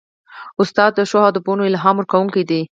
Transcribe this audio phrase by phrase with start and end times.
[0.61, 2.61] استاد د ښو هدفونو الهام ورکوونکی دی.